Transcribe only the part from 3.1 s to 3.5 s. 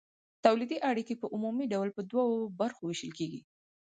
کیږي.